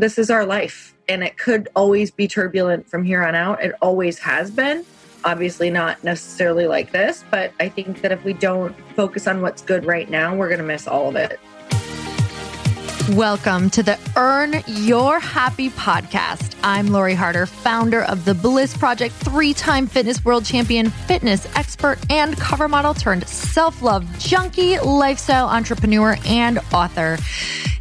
This 0.00 0.18
is 0.18 0.30
our 0.30 0.46
life 0.46 0.94
and 1.10 1.22
it 1.22 1.36
could 1.36 1.68
always 1.76 2.10
be 2.10 2.26
turbulent 2.26 2.88
from 2.88 3.04
here 3.04 3.22
on 3.22 3.34
out. 3.34 3.62
It 3.62 3.74
always 3.82 4.18
has 4.20 4.50
been. 4.50 4.84
Obviously, 5.24 5.68
not 5.68 6.02
necessarily 6.02 6.66
like 6.66 6.90
this, 6.92 7.22
but 7.30 7.52
I 7.60 7.68
think 7.68 8.00
that 8.00 8.10
if 8.10 8.24
we 8.24 8.32
don't 8.32 8.74
focus 8.94 9.26
on 9.26 9.42
what's 9.42 9.60
good 9.60 9.84
right 9.84 10.08
now, 10.08 10.34
we're 10.34 10.48
going 10.48 10.60
to 10.60 10.64
miss 10.64 10.88
all 10.88 11.10
of 11.10 11.16
it. 11.16 11.38
Welcome 13.10 13.68
to 13.70 13.82
the 13.82 13.98
Earn 14.16 14.62
Your 14.66 15.20
Happy 15.20 15.68
podcast. 15.68 16.56
I'm 16.62 16.86
Lori 16.86 17.14
Harder, 17.14 17.44
founder 17.44 18.04
of 18.04 18.24
the 18.24 18.34
Bliss 18.34 18.74
Project, 18.74 19.14
three 19.16 19.52
time 19.52 19.86
fitness 19.86 20.24
world 20.24 20.46
champion, 20.46 20.88
fitness 20.88 21.46
expert, 21.56 21.98
and 22.08 22.38
cover 22.38 22.68
model 22.68 22.94
turned 22.94 23.28
self 23.28 23.82
love 23.82 24.06
junkie, 24.18 24.78
lifestyle 24.78 25.48
entrepreneur, 25.48 26.16
and 26.24 26.60
author. 26.72 27.18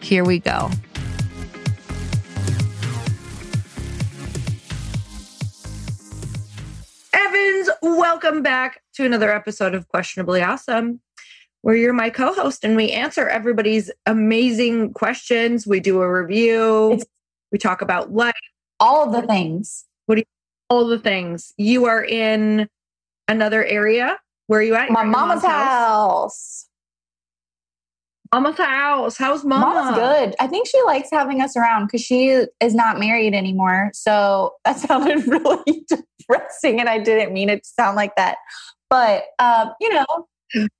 Here 0.00 0.24
we 0.24 0.38
go. 0.38 0.70
Evans, 7.12 7.70
welcome 7.82 8.42
back 8.42 8.82
to 8.94 9.04
another 9.04 9.30
episode 9.32 9.74
of 9.74 9.86
Questionably 9.88 10.42
Awesome, 10.42 11.00
where 11.60 11.76
you're 11.76 11.92
my 11.92 12.08
co 12.10 12.32
host 12.32 12.64
and 12.64 12.76
we 12.76 12.90
answer 12.90 13.28
everybody's 13.28 13.90
amazing 14.06 14.94
questions. 14.94 15.66
We 15.66 15.80
do 15.80 16.00
a 16.00 16.10
review, 16.10 16.92
it's 16.92 17.04
we 17.52 17.58
talk 17.58 17.82
about 17.82 18.12
life, 18.12 18.34
all 18.80 19.10
the 19.10 19.22
things. 19.22 19.84
What 20.06 20.14
do 20.14 20.20
you, 20.20 20.24
all 20.70 20.86
the 20.86 20.98
things? 20.98 21.52
You 21.58 21.84
are 21.84 22.02
in 22.02 22.68
another 23.28 23.64
area. 23.64 24.18
Where 24.46 24.60
are 24.60 24.62
you 24.62 24.74
at? 24.74 24.90
My 24.90 25.04
mama's 25.04 25.44
house. 25.44 25.68
house. 25.68 26.69
Mama's 28.32 28.56
house. 28.56 29.16
How's 29.16 29.44
mama? 29.44 29.66
Mama's 29.66 29.96
good. 29.96 30.36
I 30.38 30.46
think 30.46 30.68
she 30.68 30.80
likes 30.84 31.08
having 31.10 31.40
us 31.40 31.56
around 31.56 31.86
because 31.86 32.00
she 32.00 32.28
is 32.60 32.74
not 32.74 32.98
married 32.98 33.34
anymore. 33.34 33.90
So 33.92 34.54
that 34.64 34.78
sounded 34.78 35.26
really 35.26 35.84
depressing, 35.88 36.80
and 36.80 36.88
I 36.88 36.98
didn't 36.98 37.32
mean 37.32 37.48
it 37.48 37.64
to 37.64 37.68
sound 37.68 37.96
like 37.96 38.14
that. 38.16 38.38
But 38.88 39.24
um, 39.38 39.72
you 39.80 39.92
know, 39.92 40.06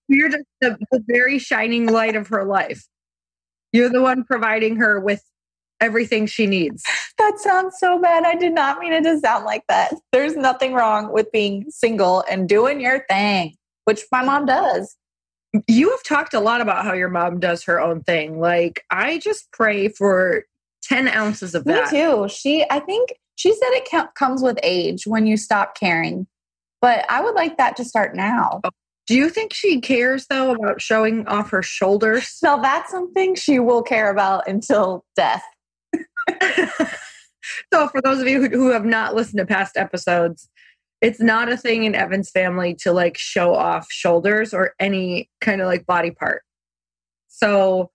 you're 0.08 0.28
just 0.28 0.44
the, 0.60 0.78
the 0.92 1.02
very 1.08 1.38
shining 1.38 1.86
light 1.86 2.16
of 2.16 2.28
her 2.28 2.44
life. 2.44 2.86
You're 3.72 3.90
the 3.90 4.02
one 4.02 4.24
providing 4.24 4.76
her 4.76 5.00
with 5.00 5.22
everything 5.80 6.26
she 6.26 6.46
needs. 6.46 6.84
That 7.18 7.38
sounds 7.38 7.74
so 7.78 8.00
bad. 8.00 8.24
I 8.24 8.34
did 8.34 8.54
not 8.54 8.78
mean 8.78 8.94
it 8.94 9.04
to 9.04 9.20
sound 9.20 9.44
like 9.44 9.62
that. 9.68 9.92
There's 10.10 10.36
nothing 10.36 10.72
wrong 10.72 11.12
with 11.12 11.30
being 11.32 11.66
single 11.68 12.24
and 12.30 12.48
doing 12.48 12.80
your 12.80 13.04
thing, 13.10 13.56
which 13.84 14.04
my 14.10 14.24
mom 14.24 14.46
does 14.46 14.96
you 15.66 15.90
have 15.90 16.02
talked 16.04 16.34
a 16.34 16.40
lot 16.40 16.60
about 16.60 16.84
how 16.84 16.92
your 16.92 17.08
mom 17.08 17.40
does 17.40 17.64
her 17.64 17.80
own 17.80 18.02
thing. 18.02 18.40
Like, 18.40 18.84
I 18.90 19.18
just 19.18 19.50
pray 19.52 19.88
for 19.88 20.44
10 20.82 21.08
ounces 21.08 21.54
of 21.54 21.64
that. 21.64 21.92
Me 21.92 21.98
too. 21.98 22.28
She, 22.28 22.64
I 22.70 22.80
think 22.80 23.14
she 23.36 23.52
said 23.52 23.68
it 23.70 24.14
comes 24.14 24.42
with 24.42 24.58
age 24.62 25.06
when 25.06 25.26
you 25.26 25.36
stop 25.36 25.74
caring. 25.74 26.26
But 26.80 27.04
I 27.10 27.22
would 27.22 27.34
like 27.34 27.56
that 27.58 27.76
to 27.76 27.84
start 27.84 28.14
now. 28.14 28.60
Oh, 28.64 28.70
do 29.06 29.16
you 29.16 29.28
think 29.28 29.52
she 29.52 29.80
cares 29.80 30.26
though 30.28 30.52
about 30.52 30.80
showing 30.80 31.26
off 31.26 31.50
her 31.50 31.62
shoulders? 31.62 32.38
Now 32.42 32.58
that's 32.58 32.90
something 32.90 33.34
she 33.34 33.58
will 33.58 33.82
care 33.82 34.10
about 34.10 34.46
until 34.46 35.04
death. 35.16 35.42
so, 37.72 37.88
for 37.88 38.00
those 38.02 38.20
of 38.20 38.28
you 38.28 38.42
who, 38.42 38.48
who 38.50 38.68
have 38.68 38.84
not 38.84 39.14
listened 39.14 39.38
to 39.38 39.46
past 39.46 39.76
episodes, 39.76 40.48
it's 41.00 41.20
not 41.20 41.50
a 41.50 41.56
thing 41.56 41.84
in 41.84 41.94
Evan's 41.94 42.30
family 42.30 42.74
to 42.80 42.92
like 42.92 43.16
show 43.16 43.54
off 43.54 43.90
shoulders 43.90 44.52
or 44.52 44.74
any 44.78 45.30
kind 45.40 45.60
of 45.60 45.66
like 45.66 45.86
body 45.86 46.10
part. 46.10 46.42
So, 47.28 47.90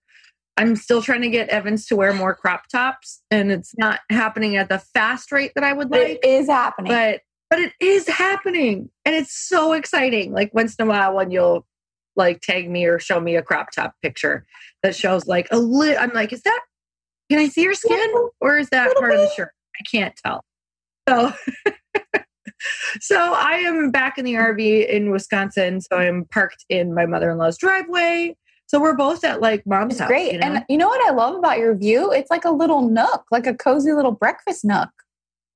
I'm 0.57 0.75
still 0.75 1.01
trying 1.01 1.21
to 1.21 1.29
get 1.29 1.49
Evans 1.49 1.85
to 1.87 1.95
wear 1.95 2.13
more 2.13 2.33
crop 2.33 2.67
tops, 2.69 3.21
and 3.29 3.51
it's 3.51 3.73
not 3.77 3.99
happening 4.09 4.55
at 4.55 4.69
the 4.69 4.79
fast 4.79 5.31
rate 5.31 5.51
that 5.55 5.63
I 5.63 5.73
would 5.73 5.91
like. 5.91 6.07
It 6.07 6.25
is 6.25 6.47
happening. 6.47 6.91
But 6.91 7.21
but 7.49 7.59
it 7.59 7.73
is 7.79 8.07
happening, 8.07 8.89
and 9.03 9.15
it's 9.15 9.33
so 9.33 9.73
exciting. 9.73 10.31
Like 10.31 10.53
once 10.53 10.75
in 10.75 10.87
a 10.87 10.89
while, 10.89 11.13
when 11.13 11.31
you'll 11.31 11.67
like 12.15 12.39
tag 12.41 12.69
me 12.69 12.85
or 12.85 12.99
show 12.99 13.19
me 13.19 13.35
a 13.35 13.41
crop 13.41 13.71
top 13.71 13.93
picture 14.01 14.45
that 14.81 14.95
shows 14.95 15.27
like 15.27 15.47
a 15.51 15.57
lit. 15.57 15.97
I'm 15.99 16.13
like, 16.13 16.31
is 16.31 16.41
that? 16.43 16.61
Can 17.29 17.39
I 17.39 17.49
see 17.49 17.63
your 17.63 17.73
skin, 17.73 18.13
or 18.39 18.57
is 18.57 18.69
that 18.69 18.95
part 18.95 19.11
bit. 19.11 19.19
of 19.19 19.29
the 19.29 19.35
shirt? 19.35 19.51
I 19.79 19.83
can't 19.89 20.15
tell. 20.15 20.43
So. 21.07 21.33
so 22.99 23.33
I 23.33 23.53
am 23.57 23.91
back 23.91 24.17
in 24.17 24.25
the 24.25 24.33
RV 24.33 24.89
in 24.89 25.11
Wisconsin. 25.11 25.81
So 25.81 25.97
I'm 25.97 26.25
parked 26.25 26.65
in 26.69 26.93
my 26.93 27.05
mother-in-law's 27.05 27.57
driveway. 27.57 28.35
So 28.67 28.79
we're 28.81 28.95
both 28.95 29.23
at 29.23 29.41
like 29.41 29.65
mom's 29.65 29.93
it's 29.93 29.99
house. 29.99 30.07
Great. 30.07 30.33
You 30.33 30.39
know? 30.39 30.47
And 30.47 30.65
you 30.69 30.77
know 30.77 30.87
what 30.87 31.05
I 31.07 31.13
love 31.13 31.35
about 31.35 31.59
your 31.59 31.75
view? 31.75 32.11
It's 32.11 32.31
like 32.31 32.45
a 32.45 32.51
little 32.51 32.89
nook, 32.89 33.25
like 33.31 33.47
a 33.47 33.53
cozy 33.53 33.93
little 33.93 34.11
breakfast 34.11 34.65
nook. 34.65 34.89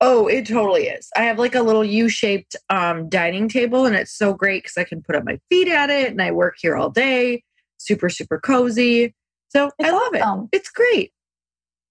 Oh, 0.01 0.27
it 0.27 0.47
totally 0.47 0.83
is. 0.83 1.09
I 1.17 1.23
have 1.23 1.39
like 1.39 1.55
a 1.55 1.61
little 1.61 1.83
U-shaped 1.83 2.55
um, 2.69 3.09
dining 3.09 3.49
table, 3.49 3.85
and 3.85 3.95
it's 3.95 4.15
so 4.15 4.33
great 4.33 4.63
because 4.63 4.77
I 4.77 4.85
can 4.85 5.01
put 5.01 5.15
up 5.15 5.25
my 5.25 5.39
feet 5.49 5.67
at 5.67 5.89
it, 5.89 6.09
and 6.11 6.21
I 6.21 6.31
work 6.31 6.55
here 6.57 6.77
all 6.77 6.89
day. 6.89 7.43
Super, 7.77 8.09
super 8.09 8.39
cozy. 8.39 9.13
So 9.49 9.71
it's 9.77 9.89
I 9.89 9.91
love 9.91 10.13
awesome. 10.15 10.49
it. 10.53 10.57
It's 10.57 10.69
great. 10.69 11.11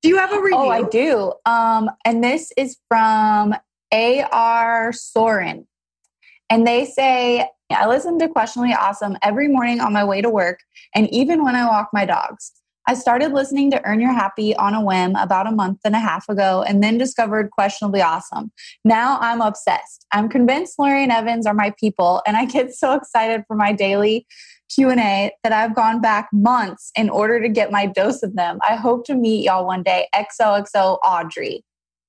Do 0.01 0.09
you 0.09 0.17
have 0.17 0.33
a 0.33 0.41
review? 0.41 0.57
Oh, 0.57 0.69
I 0.69 0.85
do. 0.85 1.33
Um, 1.45 1.91
and 2.05 2.23
this 2.23 2.53
is 2.57 2.79
from 2.89 3.55
A.R. 3.93 4.93
Soren. 4.93 5.67
And 6.51 6.67
they 6.67 6.85
say, 6.85 7.49
I 7.71 7.87
listen 7.87 8.19
to 8.19 8.29
Questionably 8.29 8.75
Awesome 8.75 9.17
every 9.23 9.49
morning 9.49 9.81
on 9.81 9.93
my 9.93 10.05
way 10.05 10.23
to 10.23 10.31
work 10.31 10.61
and 10.95 11.09
even 11.11 11.45
when 11.45 11.55
I 11.55 11.67
walk 11.67 11.91
my 11.93 12.07
dogs. 12.07 12.53
I 12.87 12.95
started 12.95 13.33
listening 13.33 13.71
to 13.73 13.85
Earn 13.85 14.01
Your 14.01 14.15
Happy 14.15 14.57
on 14.57 14.73
a 14.73 14.83
whim 14.83 15.15
about 15.17 15.47
a 15.47 15.53
month 15.53 15.81
and 15.85 15.95
a 15.95 16.01
half 16.01 16.27
ago 16.31 16.65
and 16.67 16.83
then 16.83 16.97
discovered 16.97 17.51
Questionably 17.51 18.01
Awesome. 18.01 18.51
Now 18.83 19.19
I'm 19.21 19.43
obsessed. 19.43 20.07
I'm 20.11 20.31
convinced 20.31 20.79
Lori 20.79 21.03
and 21.03 21.13
Evans 21.13 21.47
are 21.47 21.53
my 21.53 21.75
people 21.79 22.23
and 22.27 22.39
I 22.39 22.47
get 22.47 22.73
so 22.73 22.95
excited 22.95 23.45
for 23.47 23.57
my 23.57 23.75
daily 23.75 24.27
Q&A 24.75 25.33
that 25.43 25.53
I've 25.53 25.75
gone 25.75 26.01
back 26.01 26.31
months 26.33 26.91
in 26.97 27.11
order 27.11 27.43
to 27.43 27.49
get 27.51 27.71
my 27.71 27.85
dose 27.85 28.23
of 28.23 28.37
them. 28.37 28.59
I 28.67 28.77
hope 28.77 29.05
to 29.07 29.15
meet 29.15 29.45
y'all 29.45 29.67
one 29.67 29.83
day. 29.83 30.09
XOXO 30.15 30.99
Audrey. 31.05 31.63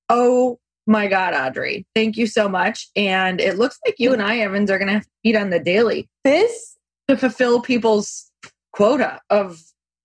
Oh 0.08 0.58
my 0.90 1.06
God, 1.06 1.34
Audrey. 1.34 1.86
Thank 1.94 2.16
you 2.16 2.26
so 2.26 2.48
much. 2.48 2.88
And 2.96 3.40
it 3.40 3.56
looks 3.56 3.78
like 3.86 3.94
you 3.98 4.12
and 4.12 4.20
I, 4.20 4.38
Evans, 4.38 4.70
are 4.70 4.78
going 4.78 4.88
to 4.88 4.94
have 4.94 5.04
to 5.04 5.10
eat 5.22 5.36
on 5.36 5.50
the 5.50 5.60
daily. 5.60 6.08
This 6.24 6.76
to 7.06 7.16
fulfill 7.16 7.60
people's 7.60 8.28
quota 8.72 9.20
of 9.30 9.62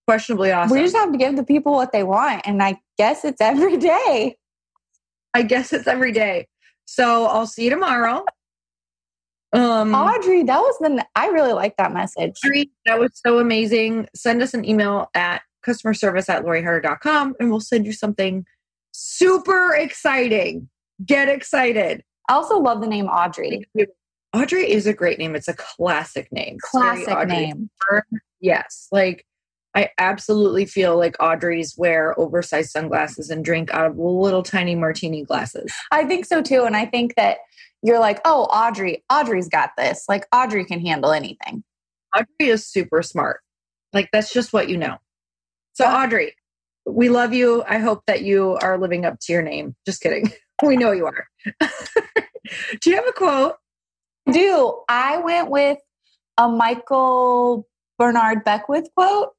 questionably 0.08 0.52
awesome. 0.52 0.78
We 0.78 0.84
just 0.84 0.96
have 0.96 1.12
to 1.12 1.18
give 1.18 1.36
the 1.36 1.44
people 1.44 1.74
what 1.74 1.92
they 1.92 2.04
want. 2.04 2.44
And 2.46 2.62
I 2.62 2.80
guess 3.00 3.26
it's 3.26 3.42
every 3.42 3.78
day. 3.78 4.38
I 5.34 5.42
guess 5.42 5.74
it's 5.74 5.88
every 5.88 6.12
day. 6.12 6.48
So 6.86 7.26
I'll 7.26 7.48
see 7.48 7.64
you 7.64 7.72
tomorrow. 7.72 8.24
Um, 9.54 9.96
Audrey, 9.96 10.44
that 10.44 10.60
was 10.60 10.78
the, 10.82 11.04
I 11.16 11.28
really 11.28 11.54
like 11.54 11.78
that 11.78 11.94
message. 11.94 12.38
Audrey, 12.46 12.70
that 12.86 13.00
was 13.00 13.10
so 13.26 13.40
amazing. 13.40 14.08
Send 14.14 14.44
us 14.44 14.54
an 14.54 14.64
email 14.66 15.10
at 15.16 15.42
customer 15.64 15.96
service 15.96 16.30
at 16.30 16.44
loriharder.com 16.44 17.36
and 17.40 17.50
we'll 17.50 17.60
send 17.60 17.88
you 17.88 17.94
something 17.94 18.46
super 18.92 19.74
exciting. 19.74 20.70
Get 21.04 21.30
excited. 21.30 22.04
I 22.30 22.34
also 22.34 22.60
love 22.60 22.82
the 22.82 22.88
name 22.88 23.08
Audrey. 23.08 23.66
Audrey 24.34 24.72
is 24.72 24.88
a 24.88 24.94
great 24.94 25.20
name. 25.20 25.36
It's 25.36 25.48
a 25.48 25.54
classic 25.54 26.32
name. 26.32 26.58
Classic 26.62 27.28
name. 27.28 27.70
Yes. 28.42 28.88
Like 28.92 29.26
I 29.76 29.90
absolutely 29.98 30.66
feel 30.66 30.98
like 30.98 31.16
Audrey's 31.20 31.76
wear 31.78 32.18
oversized 32.20 32.72
sunglasses 32.72 33.30
and 33.30 33.44
drink 33.44 33.72
out 33.74 33.92
of 33.92 33.98
little 33.98 34.42
tiny 34.42 34.74
martini 34.74 35.24
glasses. 35.24 35.72
I 35.92 36.06
think 36.06 36.26
so 36.26 36.42
too. 36.42 36.64
And 36.64 36.78
I 36.78 36.86
think 36.86 37.16
that 37.16 37.40
you're 37.84 38.00
like, 38.00 38.22
oh, 38.24 38.44
Audrey, 38.46 39.04
Audrey's 39.12 39.50
got 39.50 39.72
this. 39.78 40.06
Like 40.08 40.26
Audrey 40.34 40.64
can 40.64 40.80
handle 40.80 41.12
anything. 41.12 41.64
Audrey 42.16 42.50
is 42.50 42.66
super 42.66 43.02
smart. 43.02 43.42
Like 43.92 44.10
that's 44.14 44.34
just 44.34 44.54
what 44.54 44.70
you 44.70 44.78
know. 44.78 44.98
So 45.74 45.86
Audrey, 45.86 46.34
we 46.86 47.10
love 47.10 47.34
you. 47.34 47.64
I 47.68 47.80
hope 47.80 48.04
that 48.08 48.22
you 48.22 48.58
are 48.62 48.78
living 48.78 49.06
up 49.06 49.20
to 49.22 49.34
your 49.34 49.42
name. 49.42 49.76
Just 49.86 50.02
kidding. 50.02 50.32
we 50.64 50.78
know 50.78 50.92
you 50.92 51.06
are. 51.06 51.28
do 52.82 52.90
you 52.90 52.96
have 52.96 53.08
a 53.08 53.14
quote? 53.14 53.56
I 54.28 54.32
do. 54.32 54.82
I 54.90 55.18
went 55.18 55.50
with 55.50 55.78
a 56.38 56.50
Michael 56.50 57.68
Bernard 57.98 58.44
Beckwith 58.44 58.90
quote. 58.96 59.34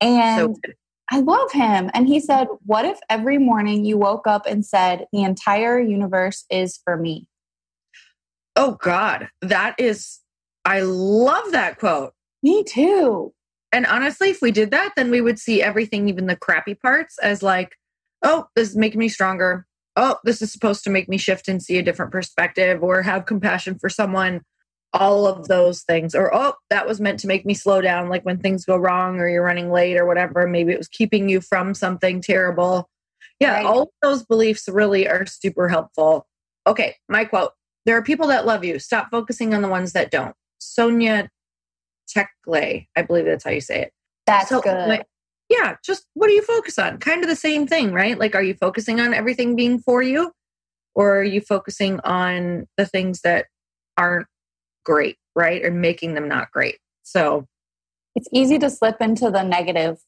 And 0.00 0.56
so 0.56 0.72
I 1.10 1.20
love 1.20 1.52
him. 1.52 1.90
And 1.94 2.06
he 2.06 2.20
said, 2.20 2.48
What 2.64 2.84
if 2.84 2.98
every 3.08 3.38
morning 3.38 3.84
you 3.84 3.98
woke 3.98 4.26
up 4.26 4.46
and 4.46 4.64
said, 4.64 5.06
The 5.12 5.22
entire 5.22 5.78
universe 5.78 6.44
is 6.50 6.78
for 6.84 6.96
me? 6.96 7.28
Oh, 8.56 8.78
God. 8.82 9.28
That 9.42 9.74
is, 9.78 10.20
I 10.64 10.80
love 10.80 11.52
that 11.52 11.78
quote. 11.78 12.14
Me 12.42 12.64
too. 12.64 13.32
And 13.72 13.86
honestly, 13.86 14.30
if 14.30 14.40
we 14.40 14.50
did 14.50 14.70
that, 14.70 14.94
then 14.96 15.10
we 15.10 15.20
would 15.20 15.38
see 15.38 15.62
everything, 15.62 16.08
even 16.08 16.26
the 16.26 16.36
crappy 16.36 16.74
parts, 16.74 17.18
as 17.18 17.42
like, 17.42 17.76
oh, 18.22 18.46
this 18.56 18.70
is 18.70 18.76
making 18.76 19.00
me 19.00 19.08
stronger. 19.08 19.65
Oh, 19.96 20.18
this 20.24 20.42
is 20.42 20.52
supposed 20.52 20.84
to 20.84 20.90
make 20.90 21.08
me 21.08 21.16
shift 21.16 21.48
and 21.48 21.62
see 21.62 21.78
a 21.78 21.82
different 21.82 22.12
perspective 22.12 22.82
or 22.82 23.02
have 23.02 23.26
compassion 23.26 23.78
for 23.78 23.88
someone. 23.88 24.42
All 24.92 25.26
of 25.26 25.48
those 25.48 25.82
things. 25.82 26.14
Or, 26.14 26.34
oh, 26.34 26.54
that 26.70 26.86
was 26.86 27.00
meant 27.00 27.18
to 27.20 27.26
make 27.26 27.44
me 27.44 27.54
slow 27.54 27.80
down, 27.80 28.08
like 28.08 28.24
when 28.24 28.38
things 28.38 28.64
go 28.64 28.76
wrong 28.76 29.18
or 29.18 29.28
you're 29.28 29.42
running 29.42 29.70
late 29.70 29.96
or 29.96 30.06
whatever. 30.06 30.46
Maybe 30.46 30.72
it 30.72 30.78
was 30.78 30.88
keeping 30.88 31.28
you 31.28 31.40
from 31.40 31.74
something 31.74 32.20
terrible. 32.20 32.88
Yeah, 33.40 33.54
right. 33.54 33.66
all 33.66 33.82
of 33.82 33.88
those 34.02 34.24
beliefs 34.24 34.68
really 34.68 35.08
are 35.08 35.26
super 35.26 35.68
helpful. 35.68 36.26
Okay, 36.66 36.96
my 37.08 37.24
quote 37.24 37.52
There 37.84 37.96
are 37.96 38.02
people 38.02 38.28
that 38.28 38.46
love 38.46 38.64
you. 38.64 38.78
Stop 38.78 39.08
focusing 39.10 39.54
on 39.54 39.62
the 39.62 39.68
ones 39.68 39.92
that 39.92 40.10
don't. 40.10 40.34
Sonia 40.58 41.28
Tekle. 42.08 42.86
I 42.96 43.02
believe 43.02 43.26
that's 43.26 43.44
how 43.44 43.50
you 43.50 43.60
say 43.60 43.82
it. 43.82 43.92
That's 44.26 44.48
so, 44.48 44.60
good. 44.60 44.88
Like, 44.88 45.06
yeah, 45.48 45.76
just 45.84 46.06
what 46.14 46.28
do 46.28 46.32
you 46.32 46.42
focus 46.42 46.78
on? 46.78 46.98
Kind 46.98 47.22
of 47.22 47.28
the 47.30 47.36
same 47.36 47.66
thing, 47.66 47.92
right? 47.92 48.18
Like, 48.18 48.34
are 48.34 48.42
you 48.42 48.54
focusing 48.54 49.00
on 49.00 49.14
everything 49.14 49.54
being 49.54 49.78
for 49.78 50.02
you? 50.02 50.32
Or 50.94 51.18
are 51.18 51.24
you 51.24 51.40
focusing 51.40 52.00
on 52.00 52.66
the 52.76 52.86
things 52.86 53.20
that 53.20 53.46
aren't 53.98 54.26
great, 54.84 55.16
right? 55.34 55.64
Or 55.64 55.70
making 55.70 56.14
them 56.14 56.26
not 56.26 56.50
great? 56.50 56.78
So 57.02 57.46
it's 58.14 58.28
easy 58.32 58.58
to 58.58 58.70
slip 58.70 59.00
into 59.00 59.30
the 59.30 59.42
negative. 59.42 59.98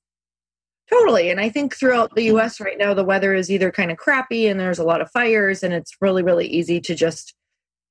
Totally. 0.90 1.30
And 1.30 1.38
I 1.38 1.50
think 1.50 1.76
throughout 1.76 2.14
the 2.14 2.25
US 2.33 2.61
right 2.61 2.78
now, 2.78 2.95
the 2.95 3.04
weather 3.04 3.35
is 3.35 3.50
either 3.50 3.71
kind 3.71 3.90
of 3.90 3.99
crappy 3.99 4.49
and 4.49 4.59
there's 4.59 4.78
a 4.78 4.85
lot 4.85 5.02
of 5.02 5.11
fires, 5.11 5.62
and 5.62 5.75
it's 5.75 5.92
really, 6.00 6.23
really 6.23 6.47
easy 6.47 6.80
to 6.80 6.95
just 6.95 7.35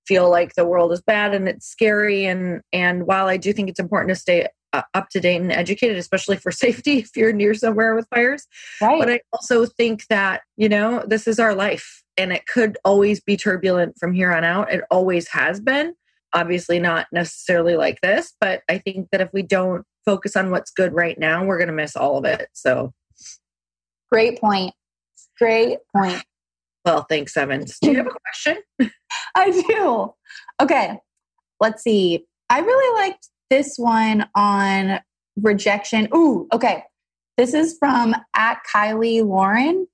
feel 0.07 0.29
like 0.29 0.55
the 0.55 0.65
world 0.65 0.91
is 0.91 1.01
bad 1.01 1.33
and 1.33 1.47
it's 1.49 1.67
scary 1.67 2.25
and 2.25 2.61
and 2.71 3.05
while 3.05 3.27
i 3.27 3.35
do 3.35 3.51
think 3.51 3.69
it's 3.69 3.79
important 3.79 4.09
to 4.09 4.15
stay 4.15 4.47
uh, 4.73 4.81
up 4.93 5.09
to 5.09 5.19
date 5.19 5.41
and 5.41 5.51
educated 5.51 5.97
especially 5.97 6.37
for 6.37 6.51
safety 6.65 6.99
if 6.99 7.15
you're 7.15 7.33
near 7.33 7.53
somewhere 7.53 7.95
with 7.95 8.07
fires. 8.13 8.45
Right. 8.81 8.99
but 8.99 9.09
i 9.09 9.19
also 9.33 9.65
think 9.65 10.05
that 10.07 10.41
you 10.55 10.69
know 10.69 11.03
this 11.07 11.27
is 11.27 11.39
our 11.39 11.55
life 11.55 12.03
and 12.17 12.33
it 12.33 12.47
could 12.47 12.77
always 12.83 13.19
be 13.19 13.37
turbulent 13.37 13.95
from 13.99 14.13
here 14.13 14.33
on 14.33 14.43
out. 14.43 14.71
It 14.71 14.83
always 14.89 15.27
has 15.29 15.59
been. 15.59 15.93
Obviously 16.33 16.79
not 16.79 17.07
necessarily 17.11 17.75
like 17.77 18.01
this 18.01 18.33
but 18.39 18.61
i 18.69 18.77
think 18.77 19.07
that 19.11 19.21
if 19.21 19.29
we 19.33 19.41
don't 19.41 19.85
focus 20.05 20.35
on 20.35 20.51
what's 20.51 20.71
good 20.71 20.93
right 20.93 21.17
now 21.17 21.43
we're 21.43 21.57
going 21.57 21.67
to 21.67 21.73
miss 21.73 21.95
all 21.95 22.17
of 22.17 22.25
it 22.25 22.49
so. 22.53 22.93
Great 24.11 24.39
point. 24.39 24.73
Great 25.37 25.79
point. 25.95 26.23
Well 26.85 27.05
thanks 27.09 27.35
evans. 27.35 27.77
Do 27.81 27.91
you 27.91 27.97
have 27.97 28.07
a 28.07 28.11
question? 28.11 28.57
I 29.35 29.51
do. 29.51 30.13
Okay, 30.61 30.97
let's 31.59 31.83
see. 31.83 32.25
I 32.49 32.59
really 32.59 33.01
liked 33.01 33.29
this 33.49 33.77
one 33.77 34.27
on 34.35 34.99
rejection. 35.41 36.07
Ooh, 36.13 36.47
okay. 36.53 36.83
This 37.37 37.53
is 37.53 37.77
from 37.77 38.15
at 38.35 38.59
Kylie 38.73 39.25
Lauren. 39.25 39.87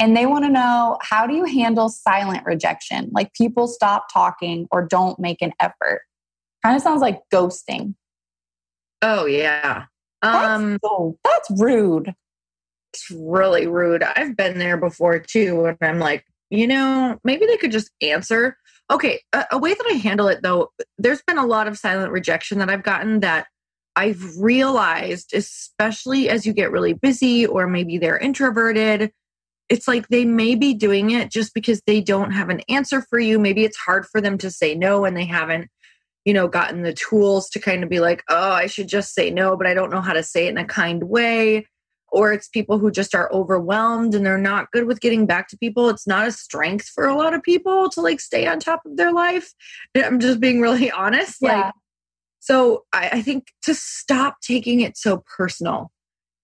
And 0.00 0.16
they 0.16 0.26
want 0.26 0.44
to 0.44 0.50
know 0.50 0.98
how 1.02 1.26
do 1.26 1.34
you 1.34 1.44
handle 1.44 1.88
silent 1.88 2.44
rejection? 2.44 3.10
Like 3.12 3.32
people 3.34 3.68
stop 3.68 4.06
talking 4.12 4.66
or 4.72 4.82
don't 4.82 5.18
make 5.20 5.40
an 5.40 5.52
effort. 5.60 6.02
Kind 6.64 6.76
of 6.76 6.82
sounds 6.82 7.00
like 7.00 7.20
ghosting. 7.32 7.94
Oh 9.02 9.26
yeah. 9.26 9.84
Um 10.22 10.72
that's, 10.72 10.82
so, 10.82 11.18
that's 11.22 11.50
rude. 11.60 12.12
It's 12.92 13.10
really 13.10 13.66
rude. 13.66 14.02
I've 14.02 14.36
been 14.36 14.58
there 14.58 14.76
before 14.76 15.18
too, 15.20 15.66
and 15.66 15.78
I'm 15.80 15.98
like, 15.98 16.24
you 16.50 16.66
know, 16.66 17.18
maybe 17.24 17.46
they 17.46 17.56
could 17.56 17.72
just 17.72 17.90
answer 18.00 18.56
Okay, 18.90 19.20
a, 19.32 19.44
a 19.52 19.58
way 19.58 19.72
that 19.72 19.86
I 19.90 19.94
handle 19.94 20.28
it 20.28 20.42
though, 20.42 20.70
there's 20.98 21.22
been 21.22 21.38
a 21.38 21.46
lot 21.46 21.68
of 21.68 21.78
silent 21.78 22.12
rejection 22.12 22.58
that 22.58 22.68
I've 22.68 22.82
gotten 22.82 23.20
that 23.20 23.46
I've 23.96 24.36
realized, 24.38 25.32
especially 25.34 26.28
as 26.28 26.44
you 26.44 26.52
get 26.52 26.72
really 26.72 26.92
busy 26.92 27.46
or 27.46 27.66
maybe 27.66 27.98
they're 27.98 28.18
introverted, 28.18 29.12
it's 29.68 29.88
like 29.88 30.08
they 30.08 30.24
may 30.24 30.54
be 30.54 30.74
doing 30.74 31.10
it 31.10 31.30
just 31.30 31.54
because 31.54 31.80
they 31.86 32.00
don't 32.00 32.32
have 32.32 32.50
an 32.50 32.60
answer 32.68 33.02
for 33.02 33.18
you. 33.18 33.38
Maybe 33.38 33.64
it's 33.64 33.76
hard 33.76 34.06
for 34.06 34.20
them 34.20 34.36
to 34.38 34.50
say 34.50 34.74
no 34.74 35.04
and 35.04 35.16
they 35.16 35.24
haven't, 35.24 35.68
you 36.24 36.34
know, 36.34 36.48
gotten 36.48 36.82
the 36.82 36.92
tools 36.92 37.48
to 37.50 37.60
kind 37.60 37.82
of 37.82 37.88
be 37.88 38.00
like, 38.00 38.22
oh, 38.28 38.52
I 38.52 38.66
should 38.66 38.88
just 38.88 39.14
say 39.14 39.30
no, 39.30 39.56
but 39.56 39.66
I 39.66 39.74
don't 39.74 39.90
know 39.90 40.02
how 40.02 40.12
to 40.12 40.22
say 40.22 40.46
it 40.46 40.50
in 40.50 40.58
a 40.58 40.66
kind 40.66 41.04
way. 41.04 41.66
Or 42.14 42.32
it's 42.32 42.46
people 42.46 42.78
who 42.78 42.92
just 42.92 43.14
are 43.14 43.30
overwhelmed 43.32 44.14
and 44.14 44.24
they're 44.24 44.38
not 44.38 44.70
good 44.70 44.86
with 44.86 45.00
getting 45.00 45.26
back 45.26 45.48
to 45.48 45.58
people. 45.58 45.88
It's 45.88 46.06
not 46.06 46.28
a 46.28 46.32
strength 46.32 46.86
for 46.86 47.06
a 47.06 47.16
lot 47.16 47.34
of 47.34 47.42
people 47.42 47.90
to 47.90 48.00
like 48.00 48.20
stay 48.20 48.46
on 48.46 48.60
top 48.60 48.82
of 48.86 48.96
their 48.96 49.12
life. 49.12 49.52
I'm 49.96 50.20
just 50.20 50.38
being 50.38 50.60
really 50.60 50.90
honest. 50.90 51.38
Yeah. 51.40 51.56
Like, 51.60 51.74
so 52.38 52.84
I, 52.92 53.08
I 53.14 53.22
think 53.22 53.48
to 53.62 53.74
stop 53.74 54.36
taking 54.42 54.80
it 54.80 54.96
so 54.96 55.24
personal 55.36 55.90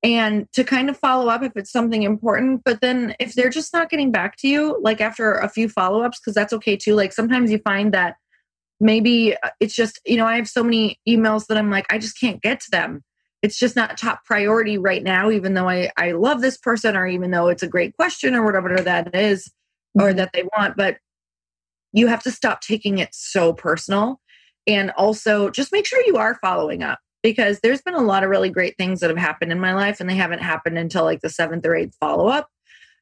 and 0.02 0.50
to 0.54 0.64
kind 0.64 0.88
of 0.88 0.96
follow 0.96 1.28
up 1.28 1.42
if 1.42 1.52
it's 1.56 1.70
something 1.70 2.02
important. 2.02 2.62
But 2.64 2.80
then 2.80 3.14
if 3.20 3.34
they're 3.34 3.50
just 3.50 3.72
not 3.72 3.90
getting 3.90 4.10
back 4.10 4.36
to 4.38 4.48
you, 4.48 4.78
like 4.82 5.00
after 5.00 5.34
a 5.34 5.48
few 5.48 5.68
follow 5.68 6.02
ups, 6.02 6.18
because 6.18 6.34
that's 6.34 6.52
okay 6.54 6.76
too. 6.76 6.94
Like 6.94 7.12
sometimes 7.12 7.50
you 7.50 7.58
find 7.58 7.92
that 7.92 8.16
maybe 8.80 9.36
uh, 9.36 9.50
it's 9.60 9.74
just, 9.74 10.00
you 10.06 10.16
know, 10.16 10.26
I 10.26 10.36
have 10.36 10.48
so 10.48 10.64
many 10.64 10.98
emails 11.08 11.46
that 11.46 11.58
I'm 11.58 11.70
like, 11.70 11.86
I 11.90 11.98
just 11.98 12.18
can't 12.18 12.40
get 12.42 12.60
to 12.60 12.70
them. 12.70 13.04
It's 13.42 13.58
just 13.58 13.76
not 13.76 13.96
top 13.96 14.24
priority 14.24 14.76
right 14.78 15.02
now, 15.02 15.30
even 15.30 15.54
though 15.54 15.68
I, 15.68 15.90
I 15.96 16.12
love 16.12 16.40
this 16.42 16.58
person 16.58 16.96
or 16.96 17.06
even 17.06 17.30
though 17.30 17.48
it's 17.48 17.62
a 17.62 17.68
great 17.68 17.96
question 17.96 18.34
or 18.34 18.44
whatever 18.44 18.82
that 18.82 19.14
is 19.14 19.50
or 19.98 20.08
Mm-hmm. 20.08 20.16
that 20.18 20.30
they 20.32 20.44
want. 20.56 20.76
But 20.76 20.98
you 21.92 22.06
have 22.06 22.22
to 22.24 22.30
stop 22.30 22.60
taking 22.60 22.98
it 22.98 23.14
so 23.14 23.52
personal. 23.52 24.20
And 24.66 24.90
also 24.92 25.50
just 25.50 25.72
make 25.72 25.86
sure 25.86 26.02
you 26.04 26.16
are 26.16 26.38
following 26.40 26.82
up 26.82 26.98
because 27.22 27.60
there's 27.60 27.82
been 27.82 27.94
a 27.94 28.02
lot 28.02 28.22
of 28.22 28.30
really 28.30 28.50
great 28.50 28.76
things 28.78 29.00
that 29.00 29.10
have 29.10 29.18
happened 29.18 29.52
in 29.52 29.60
my 29.60 29.74
life 29.74 30.00
and 30.00 30.08
they 30.08 30.14
haven't 30.14 30.42
happened 30.42 30.78
until 30.78 31.04
like 31.04 31.20
the 31.20 31.28
seventh 31.28 31.66
or 31.66 31.74
eighth 31.74 31.96
follow 31.98 32.28
up. 32.28 32.48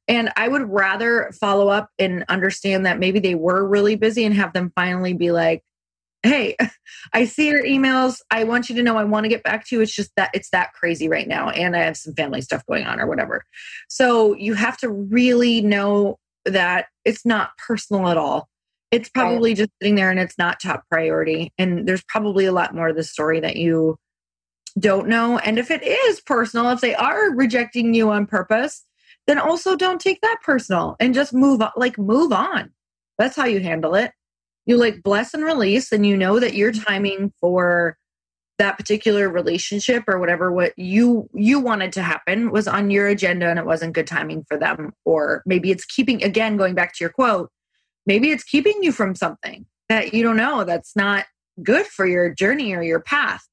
And 0.07 0.31
I 0.37 0.49
would 0.49 0.71
rather 0.71 1.31
follow 1.39 1.69
up 1.69 1.91
and 1.99 2.25
understand 2.29 2.87
that 2.87 2.99
maybe 2.99 3.21
they 3.21 3.35
were 3.35 3.67
really 3.67 3.97
busy 3.97 4.25
and 4.25 4.35
have 4.35 4.55
them 4.55 4.73
finally 4.75 5.13
be 5.13 5.31
like, 5.33 5.63
Hey, 6.23 6.57
I 7.13 7.25
see 7.25 7.49
your 7.49 7.63
emails. 7.65 8.21
I 8.31 8.45
want 8.45 8.69
you 8.69 8.77
to 8.77 8.83
know 8.83 8.97
I 8.97 9.05
want 9.05 9.25
to 9.25 9.29
get 9.29 9.43
back 9.43 9.67
to 9.69 9.77
you. 9.77 9.83
It's 9.83 9.95
just 9.95 10.11
that 10.17 10.31
it's 10.35 10.51
that 10.51 10.73
crazy 10.73 11.09
right 11.09 11.29
now. 11.29 11.51
And 11.51 11.77
I 11.77 11.81
have 11.81 11.97
some 11.97 12.15
family 12.15 12.41
stuff 12.41 12.65
going 12.67 12.85
on 12.87 13.01
or 13.01 13.07
whatever. 13.07 13.45
So 13.89 14.35
you 14.35 14.55
have 14.55 14.77
to 14.79 14.91
really 14.91 15.61
know 15.61 16.19
that 16.45 16.87
it's 17.05 17.25
not 17.25 17.51
personal 17.59 18.09
at 18.09 18.17
all. 18.17 18.49
It's 18.91 19.11
probably 19.11 19.53
just 19.55 19.71
sitting 19.81 19.97
there 19.97 20.11
and 20.11 20.19
it's 20.19 20.39
not 20.39 20.61
top 20.61 20.85
priority. 20.91 21.53
And 21.59 21.87
there's 21.87 22.05
probably 22.09 22.47
a 22.47 22.53
lot 22.53 22.75
more 22.75 22.89
of 22.89 22.97
the 22.97 23.05
story 23.05 23.39
that 23.41 23.57
you 23.57 23.97
don't 24.79 25.09
know. 25.09 25.39
And 25.39 25.59
if 25.59 25.71
it 25.71 25.83
is 25.83 26.21
personal, 26.21 26.71
if 26.71 26.81
they 26.81 26.95
are 26.95 27.35
rejecting 27.35 27.93
you 27.95 28.11
on 28.11 28.27
purpose, 28.27 28.85
then 29.27 29.39
also 29.39 29.77
don't 29.77 30.01
take 30.01 30.21
that 30.23 30.39
personal 30.43 30.97
and 31.01 31.15
just 31.15 31.35
move 31.35 31.61
on, 31.61 31.71
like 31.77 31.99
move 31.99 32.33
on. 32.33 32.71
That's 33.19 33.37
how 33.37 33.45
you 33.45 33.61
handle 33.61 33.95
it. 33.95 34.13
You 34.69 34.77
like 34.77 35.03
bless 35.03 35.35
and 35.35 35.45
release, 35.45 35.91
and 35.91 36.07
you 36.07 36.17
know 36.17 36.39
that 36.39 36.55
your 36.55 36.71
mm-hmm. 36.71 36.83
timing 36.85 37.33
for 37.41 37.99
that 38.59 38.77
particular 38.77 39.29
relationship 39.29 40.05
or 40.09 40.19
whatever 40.19 40.53
what 40.53 40.73
you 40.77 41.29
you 41.35 41.61
wanted 41.61 41.93
to 41.93 42.03
happen 42.03 42.51
was 42.51 42.69
on 42.69 42.91
your 42.91 43.07
agenda 43.07 43.49
and 43.49 43.59
it 43.59 43.67
wasn't 43.67 43.95
good 43.95 44.07
timing 44.07 44.45
for 44.47 44.57
them. 44.57 44.93
Or 45.05 45.43
maybe 45.47 45.73
it's 45.73 45.85
keeping 45.85 46.23
again 46.23 46.57
going 46.57 46.75
back 46.75 46.93
to 46.95 47.05
your 47.05 47.11
quote 47.11 47.51
maybe 48.09 48.31
it's 48.31 48.43
keeping 48.43 48.83
you 48.83 48.91
from 48.91 49.15
something 49.15 49.67
that 49.89 50.13
you 50.13 50.25
don't 50.25 50.39
know 50.39 50.65
that's 50.65 50.97
not 50.97 51.27
good 51.63 51.87
for 51.87 52.07
your 52.07 52.35
journey 52.35 52.75
or 52.75 52.83
your 52.83 53.01
path. 53.01 53.47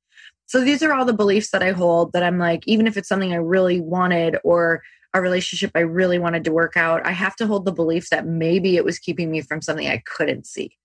So 0.48 0.63
these 0.63 0.81
are 0.81 0.93
all 0.93 1.05
the 1.05 1.13
beliefs 1.13 1.51
that 1.51 1.63
i 1.63 1.72
hold 1.72 2.13
that 2.13 2.24
i'm 2.24 2.38
like 2.38 2.63
even 2.67 2.88
if 2.88 2.98
it's 2.98 3.10
something 3.10 3.34
i 3.34 3.38
really 3.38 3.81
wanted 3.81 4.38
or 4.43 4.84
a 5.15 5.22
relationship 5.22 5.72
i 5.74 5.79
really 5.79 6.19
wanted 6.19 6.43
to 6.43 6.51
work 6.51 6.77
out 6.77 7.05
i 7.05 7.12
have 7.12 7.36
to 7.38 7.48
hold 7.48 7.65
the 7.65 7.72
belief 7.72 8.10
that 8.12 8.27
maybe 8.27 8.75
it 8.75 8.86
was 8.86 9.00
keeping 9.00 9.31
me 9.31 9.41
from 9.41 9.60
something 9.60 9.88
i 9.88 10.01
couldn't 10.05 10.45
see 10.45 10.77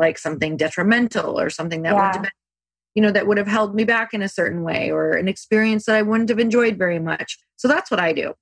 like 0.00 0.18
something 0.18 0.56
detrimental 0.56 1.38
or 1.38 1.50
something 1.50 1.82
that 1.82 1.94
Yeah. 1.94 2.06
would 2.06 2.14
have 2.14 2.22
been 2.22 2.30
you 2.96 3.02
know 3.02 3.12
that 3.12 3.28
would 3.28 3.38
have 3.38 3.46
held 3.46 3.74
me 3.74 3.84
back 3.84 4.12
in 4.12 4.22
a 4.22 4.28
certain 4.28 4.62
way 4.64 4.90
or 4.90 5.12
an 5.12 5.28
experience 5.28 5.84
that 5.86 5.94
i 5.94 6.02
wouldn't 6.02 6.28
have 6.28 6.40
enjoyed 6.40 6.76
very 6.76 6.98
much 6.98 7.38
so 7.56 7.68
that's 7.68 7.90
what 7.90 8.00
i 8.00 8.12
do 8.12 8.34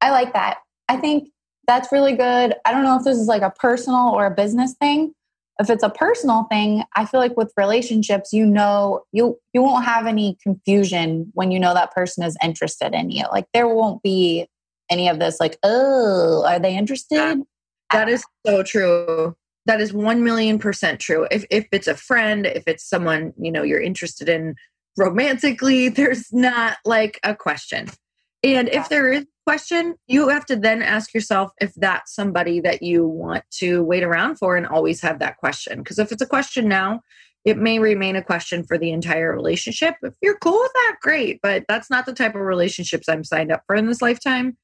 I 0.00 0.10
like 0.10 0.32
that. 0.32 0.58
I 0.88 0.96
think 0.96 1.28
that's 1.66 1.92
really 1.92 2.14
good. 2.14 2.54
I 2.64 2.72
don't 2.72 2.84
know 2.84 2.96
if 2.96 3.04
this 3.04 3.18
is 3.18 3.26
like 3.28 3.42
a 3.42 3.50
personal 3.50 4.08
or 4.08 4.26
a 4.26 4.30
business 4.30 4.74
thing. 4.74 5.12
If 5.58 5.68
it's 5.68 5.82
a 5.82 5.90
personal 5.90 6.44
thing, 6.44 6.84
I 6.96 7.04
feel 7.04 7.20
like 7.20 7.36
with 7.36 7.52
relationships, 7.56 8.32
you 8.32 8.46
know, 8.46 9.02
you 9.12 9.38
you 9.52 9.62
won't 9.62 9.84
have 9.84 10.06
any 10.06 10.38
confusion 10.42 11.30
when 11.34 11.50
you 11.50 11.60
know 11.60 11.74
that 11.74 11.92
person 11.92 12.24
is 12.24 12.36
interested 12.42 12.94
in 12.94 13.10
you. 13.10 13.24
Like 13.30 13.46
there 13.52 13.68
won't 13.68 14.02
be 14.02 14.46
any 14.90 15.08
of 15.08 15.18
this 15.18 15.38
like, 15.38 15.58
"Oh, 15.62 16.44
are 16.46 16.58
they 16.58 16.74
interested?" 16.76 17.42
that 17.92 18.08
is 18.08 18.24
so 18.46 18.62
true 18.62 19.36
that 19.66 19.80
is 19.80 19.92
1 19.92 20.24
million 20.24 20.58
percent 20.58 21.00
true. 21.00 21.26
If, 21.30 21.44
if 21.50 21.66
it's 21.72 21.86
a 21.86 21.96
friend 21.96 22.46
if 22.46 22.64
it's 22.66 22.88
someone 22.88 23.32
you 23.38 23.52
know 23.52 23.62
you're 23.62 23.80
interested 23.80 24.28
in 24.28 24.54
romantically 24.96 25.88
there's 26.00 26.32
not 26.32 26.78
like 26.84 27.20
a 27.22 27.34
question. 27.34 27.88
And 28.42 28.68
if 28.70 28.88
there 28.88 29.12
is 29.12 29.22
a 29.22 29.26
question 29.46 29.94
you 30.06 30.28
have 30.28 30.46
to 30.46 30.56
then 30.56 30.82
ask 30.82 31.12
yourself 31.14 31.50
if 31.60 31.72
that's 31.74 32.14
somebody 32.14 32.60
that 32.60 32.82
you 32.82 33.06
want 33.06 33.44
to 33.58 33.82
wait 33.84 34.02
around 34.02 34.36
for 34.36 34.56
and 34.56 34.66
always 34.66 35.00
have 35.02 35.18
that 35.18 35.36
question. 35.36 35.78
Because 35.78 35.98
if 35.98 36.12
it's 36.12 36.22
a 36.22 36.26
question 36.26 36.68
now 36.68 37.00
it 37.46 37.56
may 37.56 37.78
remain 37.78 38.16
a 38.16 38.22
question 38.22 38.62
for 38.62 38.76
the 38.76 38.90
entire 38.90 39.34
relationship. 39.34 39.94
If 40.02 40.12
you're 40.20 40.36
cool 40.38 40.60
with 40.60 40.72
that 40.74 40.96
great 41.00 41.40
but 41.42 41.64
that's 41.68 41.90
not 41.90 42.06
the 42.06 42.12
type 42.12 42.34
of 42.34 42.40
relationships 42.40 43.08
i'm 43.08 43.24
signed 43.24 43.52
up 43.52 43.62
for 43.66 43.76
in 43.76 43.86
this 43.86 44.02
lifetime 44.02 44.56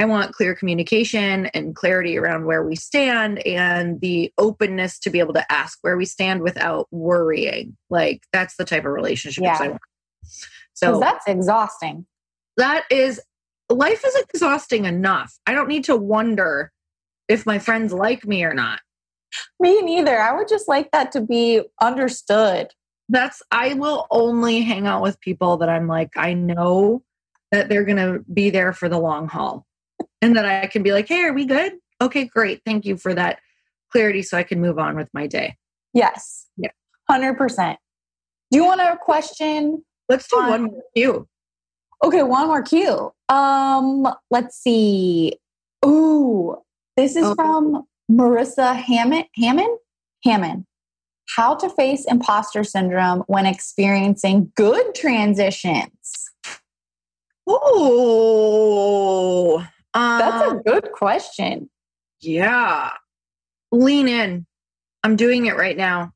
I 0.00 0.06
want 0.06 0.32
clear 0.32 0.54
communication 0.54 1.46
and 1.52 1.76
clarity 1.76 2.16
around 2.16 2.46
where 2.46 2.64
we 2.64 2.74
stand 2.74 3.46
and 3.46 4.00
the 4.00 4.32
openness 4.38 4.98
to 5.00 5.10
be 5.10 5.18
able 5.18 5.34
to 5.34 5.52
ask 5.52 5.78
where 5.82 5.98
we 5.98 6.06
stand 6.06 6.40
without 6.40 6.88
worrying. 6.90 7.76
Like 7.90 8.22
that's 8.32 8.56
the 8.56 8.64
type 8.64 8.86
of 8.86 8.92
relationship 8.92 9.44
Yeah. 9.44 9.58
I 9.60 9.68
want. 9.68 9.82
So 10.72 10.98
that's 10.98 11.26
exhausting. 11.28 12.06
that 12.56 12.84
is 12.90 13.20
life 13.68 14.02
is 14.06 14.16
exhausting 14.16 14.86
enough. 14.86 15.38
I 15.46 15.52
don't 15.52 15.68
need 15.68 15.84
to 15.84 15.96
wonder 15.96 16.72
if 17.28 17.44
my 17.44 17.58
friends 17.58 17.92
like 17.92 18.26
me 18.26 18.42
or 18.42 18.54
not. 18.54 18.80
Me 19.60 19.82
neither. 19.82 20.18
I 20.18 20.34
would 20.34 20.48
just 20.48 20.66
like 20.66 20.92
that 20.92 21.12
to 21.12 21.20
be 21.20 21.60
understood. 21.82 22.72
That's 23.10 23.42
I 23.50 23.74
will 23.74 24.06
only 24.10 24.62
hang 24.62 24.86
out 24.86 25.02
with 25.02 25.20
people 25.20 25.58
that 25.58 25.68
I'm 25.68 25.86
like 25.86 26.12
I 26.16 26.32
know 26.32 27.02
that 27.52 27.68
they're 27.68 27.84
going 27.84 27.98
to 27.98 28.24
be 28.32 28.48
there 28.48 28.72
for 28.72 28.88
the 28.88 28.98
long 28.98 29.28
haul. 29.28 29.66
And 30.22 30.36
that 30.36 30.44
I 30.44 30.66
can 30.66 30.82
be 30.82 30.92
like, 30.92 31.08
"Hey, 31.08 31.22
are 31.24 31.32
we 31.32 31.46
good?" 31.46 31.72
Okay, 32.00 32.24
great. 32.24 32.62
Thank 32.64 32.84
you 32.84 32.96
for 32.96 33.14
that 33.14 33.40
clarity 33.92 34.22
so 34.22 34.36
I 34.38 34.42
can 34.42 34.60
move 34.60 34.78
on 34.78 34.96
with 34.96 35.08
my 35.12 35.26
day. 35.26 35.56
Yes. 35.94 36.46
Yeah. 36.56 36.70
100%. 37.10 37.76
Do 38.50 38.58
you 38.58 38.64
want 38.64 38.80
a 38.80 38.96
question? 39.00 39.84
Let's 40.08 40.28
do 40.28 40.36
Fine. 40.36 40.48
one 40.50 40.62
more 40.64 40.82
cue. 40.96 41.28
Okay, 42.04 42.22
one 42.22 42.46
more 42.46 42.62
cue. 42.62 43.12
Um, 43.28 44.06
let's 44.30 44.56
see. 44.56 45.34
Ooh, 45.84 46.56
this 46.96 47.16
is 47.16 47.24
Oh. 47.24 47.34
from 47.34 47.86
Marissa 48.10 48.74
Hammond. 48.76 49.26
Hammond? 49.36 49.78
Hammond. 50.24 50.66
How 51.36 51.54
to 51.56 51.68
face 51.70 52.04
imposter 52.06 52.64
syndrome 52.64 53.20
when 53.26 53.46
experiencing 53.46 54.52
good 54.56 54.94
transitions. 54.94 56.30
Oh, 59.94 60.18
That's 60.18 60.50
um, 60.50 60.58
a 60.58 60.62
good 60.62 60.92
question. 60.92 61.70
yeah. 62.20 62.90
Lean 63.72 64.08
in. 64.08 64.46
I'm 65.04 65.16
doing 65.16 65.46
it 65.46 65.56
right 65.56 65.76
now. 65.76 66.12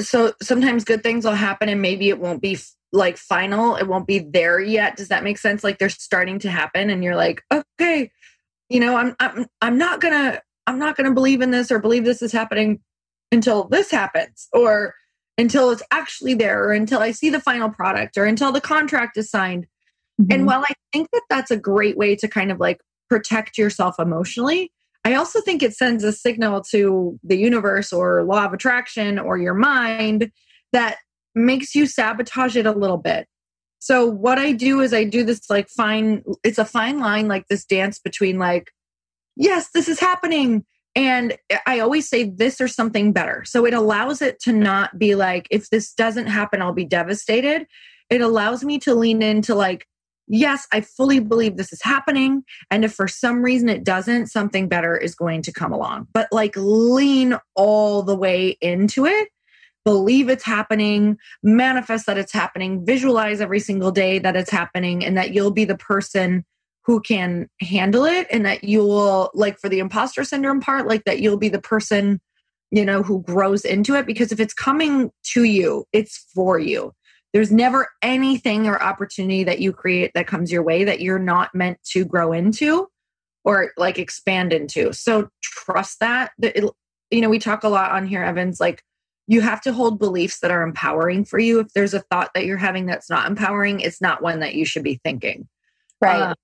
So 0.00 0.32
sometimes 0.40 0.84
good 0.84 1.02
things 1.02 1.24
will 1.24 1.32
happen 1.32 1.68
and 1.68 1.82
maybe 1.82 2.08
it 2.08 2.18
won't 2.18 2.40
be 2.40 2.58
like 2.92 3.16
final. 3.16 3.76
It 3.76 3.88
won't 3.88 4.06
be 4.06 4.20
there 4.20 4.60
yet. 4.60 4.96
Does 4.96 5.08
that 5.08 5.24
make 5.24 5.38
sense? 5.38 5.64
Like 5.64 5.78
they're 5.78 5.88
starting 5.88 6.38
to 6.40 6.50
happen 6.50 6.90
and 6.90 7.02
you're 7.02 7.16
like, 7.16 7.42
okay, 7.52 8.10
you 8.68 8.80
know, 8.80 8.96
I'm 8.96 9.16
I'm 9.18 9.46
I'm 9.60 9.76
not 9.76 10.00
gonna 10.00 10.40
I'm 10.66 10.78
not 10.78 10.96
gonna 10.96 11.12
believe 11.12 11.42
in 11.42 11.50
this 11.50 11.70
or 11.70 11.80
believe 11.80 12.04
this 12.04 12.22
is 12.22 12.32
happening 12.32 12.80
until 13.32 13.64
this 13.64 13.90
happens 13.90 14.48
or 14.52 14.94
until 15.36 15.70
it's 15.70 15.82
actually 15.90 16.34
there 16.34 16.64
or 16.64 16.72
until 16.72 17.00
I 17.00 17.10
see 17.10 17.28
the 17.28 17.40
final 17.40 17.68
product 17.68 18.16
or 18.16 18.24
until 18.24 18.52
the 18.52 18.60
contract 18.60 19.16
is 19.16 19.28
signed. 19.28 19.66
Mm-hmm. 20.20 20.32
And 20.32 20.46
while 20.46 20.62
I 20.62 20.72
think 20.92 21.08
that 21.12 21.22
that's 21.28 21.50
a 21.50 21.56
great 21.56 21.96
way 21.96 22.14
to 22.16 22.28
kind 22.28 22.52
of 22.52 22.60
like 22.60 22.80
protect 23.08 23.58
yourself 23.58 23.96
emotionally, 23.98 24.72
I 25.04 25.14
also 25.14 25.40
think 25.40 25.62
it 25.62 25.74
sends 25.74 26.02
a 26.02 26.12
signal 26.12 26.62
to 26.70 27.18
the 27.22 27.36
universe 27.36 27.92
or 27.92 28.24
law 28.24 28.44
of 28.44 28.52
attraction 28.52 29.18
or 29.18 29.36
your 29.36 29.54
mind 29.54 30.30
that 30.72 30.96
makes 31.34 31.74
you 31.74 31.86
sabotage 31.86 32.56
it 32.56 32.66
a 32.66 32.72
little 32.72 32.96
bit. 32.96 33.26
So 33.80 34.06
what 34.06 34.38
I 34.38 34.52
do 34.52 34.80
is 34.80 34.94
I 34.94 35.04
do 35.04 35.24
this 35.24 35.50
like 35.50 35.68
fine 35.68 36.22
it's 36.42 36.58
a 36.58 36.64
fine 36.64 37.00
line 37.00 37.28
like 37.28 37.48
this 37.48 37.66
dance 37.66 37.98
between 37.98 38.38
like 38.38 38.70
yes, 39.36 39.70
this 39.74 39.88
is 39.88 40.00
happening. 40.00 40.64
And 40.96 41.36
I 41.66 41.80
always 41.80 42.08
say 42.08 42.30
this 42.30 42.60
or 42.60 42.68
something 42.68 43.12
better. 43.12 43.44
So 43.44 43.66
it 43.66 43.74
allows 43.74 44.22
it 44.22 44.40
to 44.42 44.52
not 44.52 44.98
be 44.98 45.14
like, 45.16 45.48
if 45.50 45.70
this 45.70 45.92
doesn't 45.92 46.26
happen, 46.26 46.62
I'll 46.62 46.72
be 46.72 46.84
devastated. 46.84 47.66
It 48.10 48.20
allows 48.20 48.64
me 48.64 48.78
to 48.80 48.94
lean 48.94 49.22
into 49.22 49.54
like, 49.54 49.86
yes, 50.26 50.66
I 50.72 50.80
fully 50.80 51.20
believe 51.20 51.56
this 51.56 51.72
is 51.72 51.82
happening. 51.82 52.44
And 52.70 52.84
if 52.84 52.94
for 52.94 53.08
some 53.08 53.42
reason 53.42 53.68
it 53.68 53.84
doesn't, 53.84 54.28
something 54.28 54.68
better 54.68 54.96
is 54.96 55.14
going 55.14 55.42
to 55.42 55.52
come 55.52 55.72
along. 55.72 56.08
But 56.12 56.28
like 56.32 56.54
lean 56.56 57.38
all 57.54 58.02
the 58.02 58.16
way 58.16 58.56
into 58.60 59.06
it, 59.06 59.28
believe 59.84 60.28
it's 60.28 60.44
happening, 60.44 61.18
manifest 61.42 62.06
that 62.06 62.18
it's 62.18 62.32
happening, 62.32 62.84
visualize 62.84 63.40
every 63.40 63.60
single 63.60 63.90
day 63.90 64.18
that 64.18 64.36
it's 64.36 64.50
happening, 64.50 65.04
and 65.04 65.16
that 65.16 65.34
you'll 65.34 65.50
be 65.50 65.64
the 65.64 65.76
person 65.76 66.44
who 66.84 67.00
can 67.00 67.48
handle 67.60 68.04
it 68.04 68.26
and 68.30 68.44
that 68.44 68.64
you'll 68.64 69.30
like 69.34 69.58
for 69.58 69.68
the 69.68 69.78
imposter 69.78 70.22
syndrome 70.22 70.60
part 70.60 70.86
like 70.86 71.04
that 71.04 71.20
you'll 71.20 71.38
be 71.38 71.48
the 71.48 71.60
person 71.60 72.20
you 72.70 72.84
know 72.84 73.02
who 73.02 73.22
grows 73.22 73.64
into 73.64 73.94
it. 73.94 74.06
Because 74.06 74.32
if 74.32 74.40
it's 74.40 74.54
coming 74.54 75.10
to 75.32 75.44
you 75.44 75.84
it's 75.92 76.26
for 76.34 76.58
you 76.58 76.92
there's 77.34 77.50
never 77.50 77.88
anything 78.00 78.68
or 78.68 78.80
opportunity 78.80 79.42
that 79.44 79.58
you 79.58 79.72
create 79.72 80.12
that 80.14 80.28
comes 80.28 80.52
your 80.52 80.62
way 80.62 80.84
that 80.84 81.00
you're 81.00 81.18
not 81.18 81.52
meant 81.52 81.78
to 81.82 82.04
grow 82.04 82.32
into 82.32 82.88
or 83.44 83.72
like 83.76 83.98
expand 83.98 84.52
into. 84.52 84.92
So 84.94 85.28
trust 85.42 85.98
that. 86.00 86.30
You 87.10 87.20
know 87.20 87.28
we 87.28 87.40
talk 87.40 87.64
a 87.64 87.68
lot 87.68 87.90
on 87.90 88.06
here 88.06 88.22
evans 88.22 88.60
like 88.60 88.82
you 89.26 89.40
have 89.40 89.60
to 89.62 89.72
hold 89.72 89.98
beliefs 89.98 90.40
that 90.40 90.50
are 90.50 90.62
empowering 90.62 91.24
for 91.24 91.38
you. 91.38 91.60
If 91.60 91.72
there's 91.74 91.92
a 91.92 92.00
thought 92.00 92.30
that 92.34 92.46
you're 92.46 92.56
having 92.56 92.86
that's 92.86 93.10
not 93.10 93.26
empowering 93.26 93.80
it's 93.80 94.00
not 94.00 94.22
one 94.22 94.40
that 94.40 94.54
you 94.54 94.64
should 94.64 94.84
be 94.84 95.00
thinking. 95.04 95.48
Right. 96.00 96.20
Uh, 96.20 96.34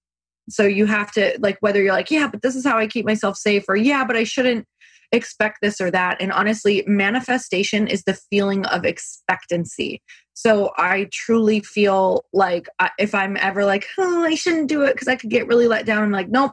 so 0.49 0.65
you 0.65 0.87
have 0.87 1.13
to 1.13 1.39
like 1.39 1.59
whether 1.61 1.81
you're 1.81 1.93
like, 1.93 2.11
yeah, 2.11 2.27
but 2.27 2.43
this 2.43 2.57
is 2.57 2.67
how 2.67 2.77
I 2.77 2.89
keep 2.89 3.07
myself 3.07 3.37
safe, 3.37 3.65
or 3.69 3.77
yeah, 3.77 4.05
but 4.05 4.17
I 4.17 4.25
shouldn't 4.25 4.67
expect 5.13 5.59
this 5.61 5.81
or 5.81 5.91
that. 5.91 6.21
And 6.21 6.33
honestly, 6.33 6.85
manifestation 6.87 7.87
is 7.87 8.05
the 8.05 8.15
feeling 8.15 8.65
of 8.67 8.85
expectancy. 8.85 10.03
So 10.35 10.73
I 10.77 11.09
truly 11.13 11.61
feel 11.61 12.25
like 12.33 12.69
uh, 12.79 12.89
if 12.99 13.15
I'm 13.15 13.37
ever 13.37 13.65
like, 13.65 13.87
oh, 13.99 14.25
I 14.25 14.35
shouldn't 14.35 14.69
do 14.69 14.83
it 14.83 14.95
because 14.95 15.09
I 15.09 15.17
could 15.17 15.31
get 15.31 15.47
really 15.47 15.69
let 15.69 15.87
down, 15.87 16.03
I'm 16.03 16.13
like, 16.13 16.29
nope, 16.29 16.53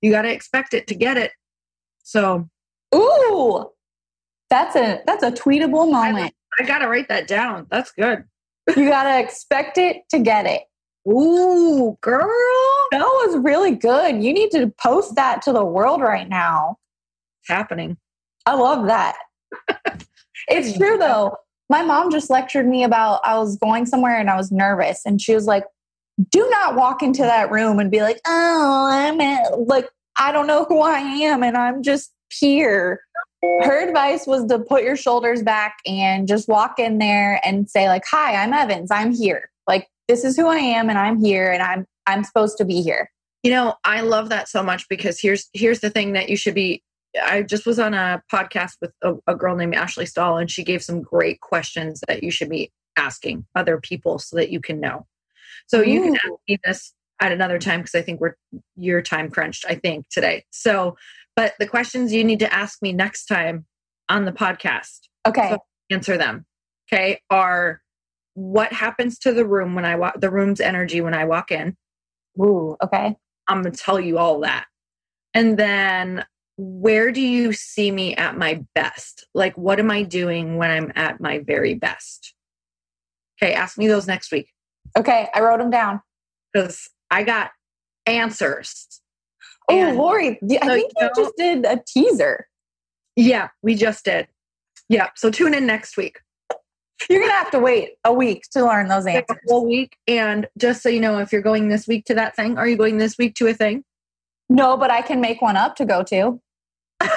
you 0.00 0.10
got 0.10 0.22
to 0.22 0.32
expect 0.32 0.74
it 0.74 0.86
to 0.88 0.94
get 0.94 1.16
it. 1.16 1.32
So, 2.04 2.48
ooh, 2.94 3.70
that's 4.48 4.76
a 4.76 5.02
that's 5.06 5.22
a 5.22 5.30
tweetable 5.30 5.90
moment. 5.92 6.34
I, 6.58 6.62
I 6.62 6.66
got 6.66 6.78
to 6.78 6.88
write 6.88 7.08
that 7.08 7.26
down. 7.26 7.66
That's 7.70 7.92
good. 7.92 8.24
you 8.76 8.88
got 8.88 9.04
to 9.04 9.20
expect 9.20 9.76
it 9.76 10.08
to 10.10 10.18
get 10.18 10.46
it. 10.46 10.62
Ooh, 11.06 11.96
girl. 12.00 12.28
That 12.90 13.00
was 13.00 13.38
really 13.38 13.74
good. 13.74 14.22
You 14.22 14.32
need 14.32 14.50
to 14.52 14.72
post 14.80 15.16
that 15.16 15.42
to 15.42 15.52
the 15.52 15.64
world 15.64 16.00
right 16.00 16.28
now. 16.28 16.76
Happening. 17.48 17.96
I 18.46 18.54
love 18.54 18.86
that. 18.86 19.16
it's 20.48 20.76
true 20.76 20.98
though. 20.98 21.36
My 21.70 21.82
mom 21.82 22.10
just 22.10 22.30
lectured 22.30 22.66
me 22.66 22.84
about 22.84 23.20
I 23.24 23.38
was 23.38 23.56
going 23.56 23.86
somewhere 23.86 24.18
and 24.18 24.30
I 24.30 24.36
was 24.36 24.50
nervous 24.50 25.02
and 25.04 25.20
she 25.20 25.34
was 25.34 25.46
like, 25.46 25.64
"Do 26.30 26.48
not 26.50 26.76
walk 26.76 27.02
into 27.02 27.22
that 27.22 27.50
room 27.50 27.78
and 27.78 27.90
be 27.90 28.00
like, 28.00 28.20
"Oh, 28.26 28.88
I'm 28.90 29.20
at, 29.20 29.60
like 29.66 29.88
I 30.18 30.32
don't 30.32 30.46
know 30.46 30.64
who 30.68 30.80
I 30.80 30.98
am 30.98 31.42
and 31.42 31.56
I'm 31.56 31.82
just 31.82 32.12
here." 32.30 33.00
Her 33.42 33.86
advice 33.88 34.26
was 34.26 34.46
to 34.46 34.58
put 34.58 34.82
your 34.82 34.96
shoulders 34.96 35.42
back 35.42 35.76
and 35.86 36.26
just 36.26 36.48
walk 36.48 36.78
in 36.78 36.98
there 36.98 37.40
and 37.44 37.68
say 37.70 37.88
like, 37.88 38.04
"Hi, 38.10 38.42
I'm 38.42 38.52
Evans. 38.52 38.90
I'm 38.90 39.12
here." 39.12 39.50
Like 39.66 39.88
this 40.08 40.24
is 40.24 40.36
who 40.36 40.48
I 40.48 40.56
am 40.56 40.88
and 40.88 40.98
I'm 40.98 41.22
here 41.22 41.50
and 41.50 41.62
I'm 41.62 41.86
I'm 42.06 42.24
supposed 42.24 42.58
to 42.58 42.64
be 42.64 42.82
here. 42.82 43.10
You 43.42 43.52
know, 43.52 43.74
I 43.84 44.00
love 44.00 44.30
that 44.30 44.48
so 44.48 44.62
much 44.62 44.88
because 44.88 45.20
here's 45.20 45.48
here's 45.52 45.80
the 45.80 45.90
thing 45.90 46.14
that 46.14 46.28
you 46.28 46.36
should 46.36 46.54
be 46.54 46.82
I 47.22 47.42
just 47.42 47.66
was 47.66 47.78
on 47.78 47.94
a 47.94 48.22
podcast 48.32 48.72
with 48.80 48.92
a, 49.02 49.14
a 49.26 49.34
girl 49.34 49.56
named 49.56 49.74
Ashley 49.74 50.06
Stahl 50.06 50.38
and 50.38 50.50
she 50.50 50.62
gave 50.64 50.82
some 50.82 51.02
great 51.02 51.40
questions 51.40 52.02
that 52.06 52.22
you 52.22 52.30
should 52.30 52.50
be 52.50 52.70
asking 52.96 53.46
other 53.54 53.80
people 53.80 54.18
so 54.18 54.36
that 54.36 54.50
you 54.50 54.60
can 54.60 54.80
know. 54.80 55.06
So 55.66 55.80
Ooh. 55.80 55.84
you 55.86 56.02
can 56.02 56.16
ask 56.16 56.32
me 56.48 56.58
this 56.64 56.94
at 57.20 57.32
another 57.32 57.58
time 57.58 57.80
because 57.80 57.94
I 57.94 58.02
think 58.02 58.20
we're 58.20 58.36
your 58.76 59.02
time 59.02 59.30
crunched, 59.30 59.64
I 59.68 59.74
think, 59.74 60.06
today. 60.10 60.44
So 60.50 60.96
but 61.38 61.54
the 61.60 61.68
questions 61.68 62.12
you 62.12 62.24
need 62.24 62.40
to 62.40 62.52
ask 62.52 62.82
me 62.82 62.92
next 62.92 63.26
time 63.26 63.64
on 64.08 64.24
the 64.24 64.32
podcast. 64.32 65.02
Okay. 65.24 65.50
So 65.50 65.58
answer 65.88 66.16
them. 66.16 66.46
Okay. 66.92 67.20
Are 67.30 67.80
what 68.34 68.72
happens 68.72 69.18
to 69.20 69.32
the 69.32 69.46
room 69.46 69.74
when 69.74 69.84
I 69.84 69.96
walk, 69.96 70.20
the 70.20 70.30
room's 70.30 70.60
energy 70.60 71.00
when 71.00 71.14
I 71.14 71.24
walk 71.26 71.50
in. 71.50 71.76
Ooh, 72.40 72.76
okay. 72.82 73.16
I'm 73.48 73.62
going 73.62 73.72
to 73.72 73.78
tell 73.78 73.98
you 73.98 74.18
all 74.18 74.40
that. 74.40 74.66
And 75.34 75.56
then 75.56 76.24
where 76.58 77.12
do 77.12 77.20
you 77.20 77.52
see 77.52 77.90
me 77.92 78.16
at 78.16 78.36
my 78.36 78.64
best? 78.74 79.26
Like, 79.32 79.56
what 79.56 79.78
am 79.78 79.92
I 79.92 80.02
doing 80.02 80.56
when 80.56 80.70
I'm 80.70 80.92
at 80.96 81.20
my 81.20 81.38
very 81.38 81.74
best? 81.74 82.34
Okay, 83.40 83.54
ask 83.54 83.78
me 83.78 83.86
those 83.86 84.08
next 84.08 84.32
week. 84.32 84.48
Okay, 84.96 85.28
I 85.32 85.40
wrote 85.40 85.58
them 85.58 85.70
down. 85.70 86.02
Because 86.52 86.88
I 87.10 87.22
got 87.22 87.52
answers. 88.06 88.88
Oh, 89.70 89.78
and 89.78 89.96
Lori, 89.96 90.30
I 90.30 90.32
so, 90.32 90.74
think 90.74 90.92
you, 90.98 91.10
just 91.14 91.36
did 91.36 91.64
a 91.64 91.80
teaser. 91.86 92.48
Yeah, 93.14 93.48
we 93.62 93.76
just 93.76 94.04
did. 94.04 94.26
Yeah, 94.88 95.10
so 95.14 95.30
tune 95.30 95.54
in 95.54 95.64
next 95.64 95.96
week. 95.96 96.18
You're 97.08 97.20
gonna 97.20 97.32
have 97.34 97.52
to 97.52 97.60
wait 97.60 97.90
a 98.04 98.12
week 98.12 98.42
to 98.52 98.64
learn 98.64 98.88
those 98.88 99.06
answers. 99.06 99.26
A 99.30 99.52
whole 99.52 99.66
week. 99.66 99.96
And 100.08 100.48
just 100.58 100.82
so 100.82 100.88
you 100.88 101.00
know, 101.00 101.18
if 101.18 101.32
you're 101.32 101.42
going 101.42 101.68
this 101.68 101.86
week 101.86 102.04
to 102.06 102.14
that 102.14 102.34
thing, 102.34 102.58
are 102.58 102.66
you 102.66 102.76
going 102.76 102.98
this 102.98 103.16
week 103.16 103.36
to 103.36 103.46
a 103.46 103.54
thing? 103.54 103.84
No, 104.48 104.76
but 104.76 104.90
I 104.90 105.02
can 105.02 105.20
make 105.20 105.40
one 105.40 105.56
up 105.56 105.76
to 105.76 105.84
go 105.84 106.02
to. 106.04 106.40
Okay, 107.02 107.16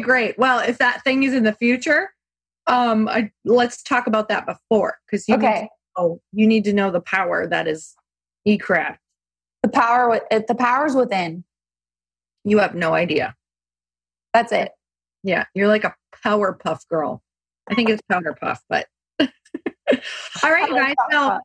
great. 0.00 0.38
Well, 0.38 0.60
if 0.60 0.78
that 0.78 1.04
thing 1.04 1.22
is 1.22 1.34
in 1.34 1.44
the 1.44 1.52
future, 1.52 2.10
um, 2.66 3.08
I, 3.08 3.30
let's 3.44 3.82
talk 3.82 4.06
about 4.06 4.28
that 4.28 4.46
before 4.46 4.98
because 5.06 5.28
you 5.28 5.36
okay. 5.36 5.62
Need 5.62 5.68
know, 5.98 6.20
you 6.32 6.46
need 6.46 6.64
to 6.64 6.72
know 6.72 6.90
the 6.90 7.00
power 7.00 7.46
that 7.46 7.68
is 7.68 7.94
eCraft. 8.46 8.98
The 9.62 9.68
power, 9.68 10.20
the 10.30 10.54
power's 10.54 10.94
within. 10.94 11.44
You 12.44 12.58
have 12.58 12.74
no 12.74 12.94
idea. 12.94 13.36
That's 14.34 14.52
it. 14.52 14.72
Yeah, 15.22 15.44
you're 15.54 15.68
like 15.68 15.84
a 15.84 15.94
Powerpuff 16.24 16.88
Girl. 16.88 17.22
I 17.70 17.74
think 17.74 17.88
it's 17.88 18.02
powder 18.10 18.36
puff, 18.40 18.60
but 18.68 18.86
all 19.20 20.50
right, 20.50 20.68
you 20.68 20.74
guys. 20.74 20.94
So 21.12 21.38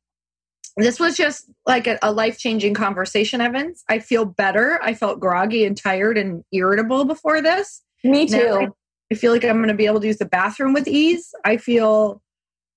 this 0.78 1.00
was 1.00 1.18
just 1.18 1.50
like 1.66 1.88
a, 1.88 1.98
a 2.02 2.12
life 2.12 2.38
changing 2.38 2.74
conversation, 2.74 3.42
Evans. 3.42 3.84
I 3.90 4.00
feel 4.00 4.26
better. 4.26 4.80
I 4.84 4.94
felt 4.94 5.20
groggy 5.20 5.66
and 5.66 5.76
tired 5.76 6.18
and 6.18 6.44
irritable 6.52 7.06
before 7.06 7.42
this. 7.42 7.82
Me 8.04 8.28
too. 8.28 8.38
Now 8.38 8.76
I 9.12 9.16
feel 9.16 9.32
like 9.32 9.44
I'm 9.44 9.58
going 9.58 9.70
to 9.70 9.74
be 9.74 9.86
able 9.86 10.02
to 10.02 10.08
use 10.08 10.18
the 10.18 10.26
bathroom 10.26 10.74
with 10.74 10.88
ease. 10.88 11.34
I 11.46 11.58
feel 11.58 12.22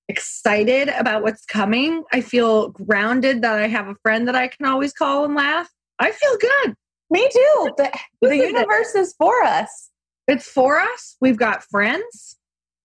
excited 0.09 0.89
about 0.89 1.23
what's 1.23 1.45
coming. 1.45 2.05
I 2.13 2.21
feel 2.21 2.71
grounded 2.71 3.43
that 3.43 3.59
I 3.59 3.69
have 3.69 3.89
a 3.89 3.95
friend 4.03 4.27
that 4.29 4.35
I 4.35 4.49
can 4.49 4.67
always 4.67 4.93
call 4.93 5.25
and 5.25 5.35
laugh. 5.35 5.69
I 5.99 6.11
feel 6.11 6.37
good. 6.39 6.75
Me 7.11 7.29
too. 7.33 7.71
The, 7.77 7.93
the 8.23 8.37
universe 8.37 8.95
is 8.95 9.15
for 9.19 9.43
us. 9.43 9.91
It's 10.29 10.49
for 10.49 10.79
us. 10.79 11.17
We've 11.21 11.37
got 11.37 11.65
friends. 11.65 12.37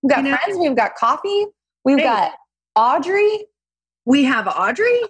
We've 0.02 0.12
got 0.12 0.24
you 0.24 0.32
know, 0.32 0.38
friends. 0.38 0.60
We've 0.60 0.76
got 0.76 0.96
coffee. 0.96 1.46
We've 1.84 2.00
hey, 2.00 2.04
got 2.04 2.32
Audrey. 2.76 3.46
We 4.06 4.24
have 4.24 4.48
Audrey. 4.48 5.02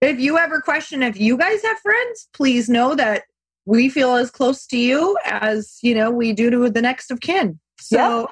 If 0.00 0.18
you 0.18 0.38
ever 0.38 0.60
question 0.62 1.02
if 1.02 1.20
you 1.20 1.36
guys 1.36 1.62
have 1.62 1.78
friends, 1.78 2.28
please 2.32 2.68
know 2.68 2.94
that 2.94 3.24
we 3.66 3.88
feel 3.90 4.16
as 4.16 4.30
close 4.30 4.66
to 4.68 4.78
you 4.78 5.18
as 5.24 5.78
you 5.82 5.94
know 5.94 6.10
we 6.10 6.32
do 6.32 6.50
to 6.50 6.70
the 6.70 6.82
next 6.82 7.10
of 7.10 7.20
kin. 7.20 7.60
So 7.78 8.28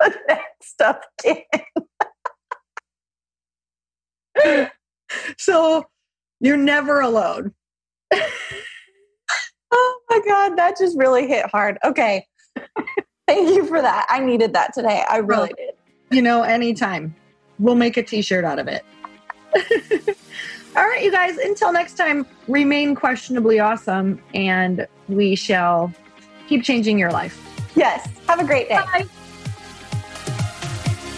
yep. 0.00 0.12
the 0.12 0.18
next 0.28 0.80
of 0.80 0.96
kin. 1.22 1.42
so 5.38 5.84
you're 6.40 6.56
never 6.56 7.00
alone. 7.00 7.52
oh 9.72 10.00
my 10.10 10.20
god, 10.26 10.58
that 10.58 10.76
just 10.78 10.98
really 10.98 11.28
hit 11.28 11.46
hard. 11.46 11.78
Okay. 11.84 12.26
Thank 13.28 13.50
you 13.50 13.66
for 13.66 13.80
that. 13.80 14.06
I 14.10 14.18
needed 14.20 14.52
that 14.54 14.74
today. 14.74 15.04
I 15.08 15.18
really 15.18 15.54
well, 15.56 15.56
did. 15.56 15.74
You 16.10 16.22
know, 16.22 16.42
anytime. 16.42 17.14
We'll 17.62 17.76
make 17.76 17.96
a 17.96 18.02
t 18.02 18.22
shirt 18.22 18.44
out 18.44 18.58
of 18.58 18.66
it. 18.66 18.84
All 20.76 20.84
right, 20.84 21.02
you 21.04 21.12
guys, 21.12 21.36
until 21.36 21.72
next 21.72 21.94
time, 21.94 22.26
remain 22.48 22.96
questionably 22.96 23.60
awesome 23.60 24.20
and 24.34 24.88
we 25.08 25.36
shall 25.36 25.92
keep 26.48 26.64
changing 26.64 26.98
your 26.98 27.12
life. 27.12 27.38
Yes. 27.76 28.08
Have 28.26 28.40
a 28.40 28.44
great 28.44 28.68
day. 28.68 28.76
Bye. 28.76 29.06